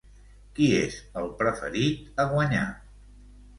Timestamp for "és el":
0.77-1.29